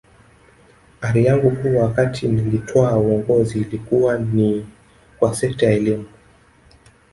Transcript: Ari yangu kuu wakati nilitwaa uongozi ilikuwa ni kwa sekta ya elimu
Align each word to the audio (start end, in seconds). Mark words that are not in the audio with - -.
Ari 1.01 1.25
yangu 1.25 1.51
kuu 1.51 1.77
wakati 1.77 2.27
nilitwaa 2.27 2.97
uongozi 2.97 3.59
ilikuwa 3.59 4.17
ni 4.19 4.67
kwa 5.19 5.35
sekta 5.35 5.65
ya 5.65 5.71
elimu 5.73 6.05